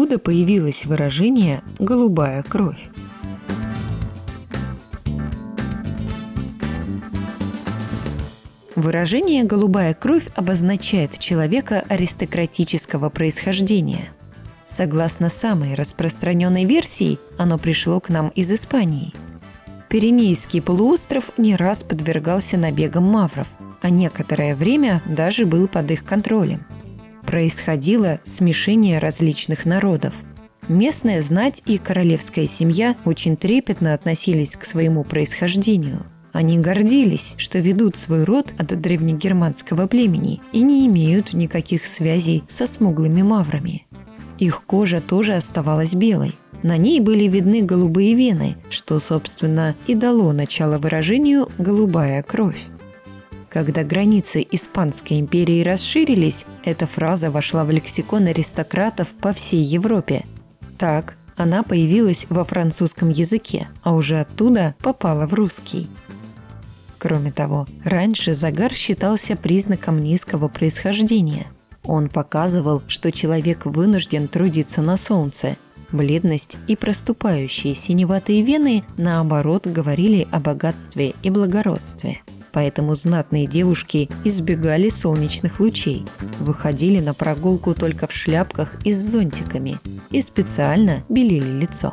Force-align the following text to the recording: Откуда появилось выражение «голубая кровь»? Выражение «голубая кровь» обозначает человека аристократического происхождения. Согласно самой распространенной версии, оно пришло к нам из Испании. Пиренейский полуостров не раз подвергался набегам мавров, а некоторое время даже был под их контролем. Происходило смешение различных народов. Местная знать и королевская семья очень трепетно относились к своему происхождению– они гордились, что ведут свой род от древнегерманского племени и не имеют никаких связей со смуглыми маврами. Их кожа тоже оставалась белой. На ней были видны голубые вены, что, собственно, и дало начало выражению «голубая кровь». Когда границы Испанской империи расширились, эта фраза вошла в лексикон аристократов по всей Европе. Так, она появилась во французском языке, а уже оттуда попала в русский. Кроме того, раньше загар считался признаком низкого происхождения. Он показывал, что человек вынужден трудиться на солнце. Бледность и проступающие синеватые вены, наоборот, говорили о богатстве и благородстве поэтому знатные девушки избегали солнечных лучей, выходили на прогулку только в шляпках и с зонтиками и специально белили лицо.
Откуда 0.00 0.18
появилось 0.18 0.86
выражение 0.86 1.60
«голубая 1.78 2.42
кровь»? 2.42 2.88
Выражение 8.74 9.44
«голубая 9.44 9.92
кровь» 9.92 10.28
обозначает 10.34 11.18
человека 11.18 11.84
аристократического 11.90 13.10
происхождения. 13.10 14.08
Согласно 14.64 15.28
самой 15.28 15.74
распространенной 15.74 16.64
версии, 16.64 17.18
оно 17.36 17.58
пришло 17.58 18.00
к 18.00 18.08
нам 18.08 18.28
из 18.28 18.50
Испании. 18.50 19.12
Пиренейский 19.90 20.62
полуостров 20.62 21.30
не 21.36 21.56
раз 21.56 21.84
подвергался 21.84 22.56
набегам 22.56 23.04
мавров, 23.04 23.48
а 23.82 23.90
некоторое 23.90 24.54
время 24.54 25.02
даже 25.04 25.44
был 25.44 25.68
под 25.68 25.90
их 25.90 26.06
контролем. 26.06 26.64
Происходило 27.30 28.18
смешение 28.24 28.98
различных 28.98 29.64
народов. 29.64 30.12
Местная 30.66 31.20
знать 31.20 31.62
и 31.64 31.78
королевская 31.78 32.46
семья 32.46 32.96
очень 33.04 33.36
трепетно 33.36 33.94
относились 33.94 34.56
к 34.56 34.64
своему 34.64 35.04
происхождению– 35.04 36.04
они 36.32 36.58
гордились, 36.58 37.34
что 37.38 37.58
ведут 37.58 37.96
свой 37.96 38.24
род 38.24 38.54
от 38.58 38.68
древнегерманского 38.80 39.86
племени 39.86 40.40
и 40.52 40.62
не 40.62 40.86
имеют 40.86 41.32
никаких 41.32 41.84
связей 41.84 42.44
со 42.46 42.66
смуглыми 42.66 43.22
маврами. 43.22 43.86
Их 44.38 44.62
кожа 44.64 45.00
тоже 45.00 45.34
оставалась 45.34 45.94
белой. 45.94 46.36
На 46.62 46.76
ней 46.76 47.00
были 47.00 47.24
видны 47.24 47.62
голубые 47.62 48.14
вены, 48.14 48.56
что, 48.70 48.98
собственно, 48.98 49.74
и 49.86 49.94
дало 49.94 50.32
начало 50.32 50.78
выражению 50.78 51.48
«голубая 51.58 52.22
кровь». 52.22 52.64
Когда 53.50 53.82
границы 53.82 54.46
Испанской 54.48 55.18
империи 55.18 55.64
расширились, 55.64 56.46
эта 56.64 56.86
фраза 56.86 57.32
вошла 57.32 57.64
в 57.64 57.70
лексикон 57.70 58.28
аристократов 58.28 59.16
по 59.16 59.32
всей 59.32 59.62
Европе. 59.62 60.24
Так, 60.78 61.16
она 61.36 61.64
появилась 61.64 62.26
во 62.30 62.44
французском 62.44 63.08
языке, 63.08 63.66
а 63.82 63.92
уже 63.92 64.20
оттуда 64.20 64.76
попала 64.78 65.26
в 65.26 65.34
русский. 65.34 65.90
Кроме 66.98 67.32
того, 67.32 67.66
раньше 67.82 68.34
загар 68.34 68.72
считался 68.72 69.34
признаком 69.34 70.00
низкого 70.00 70.46
происхождения. 70.46 71.46
Он 71.82 72.08
показывал, 72.08 72.82
что 72.86 73.10
человек 73.10 73.66
вынужден 73.66 74.28
трудиться 74.28 74.80
на 74.80 74.96
солнце. 74.96 75.56
Бледность 75.90 76.56
и 76.68 76.76
проступающие 76.76 77.74
синеватые 77.74 78.42
вены, 78.42 78.84
наоборот, 78.96 79.66
говорили 79.66 80.28
о 80.30 80.38
богатстве 80.38 81.14
и 81.24 81.30
благородстве 81.30 82.20
поэтому 82.52 82.94
знатные 82.94 83.46
девушки 83.46 84.08
избегали 84.24 84.88
солнечных 84.88 85.60
лучей, 85.60 86.06
выходили 86.38 87.00
на 87.00 87.14
прогулку 87.14 87.74
только 87.74 88.06
в 88.06 88.12
шляпках 88.12 88.76
и 88.84 88.92
с 88.92 88.98
зонтиками 88.98 89.78
и 90.10 90.20
специально 90.20 91.02
белили 91.08 91.48
лицо. 91.60 91.92